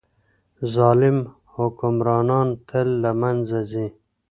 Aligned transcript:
ظالم 0.75 1.17
حکمرانان 1.55 2.47
تل 2.67 2.87
له 3.03 3.11
منځه 3.21 3.59
ځي. 3.71 3.87